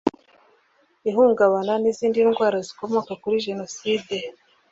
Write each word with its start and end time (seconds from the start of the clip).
Ihungabana 1.09 1.73
n 1.81 1.85
izindi 1.91 2.19
ndwara 2.29 2.57
zikomoka 2.67 3.11
kuri 3.21 3.43
Jenoside 3.45 4.15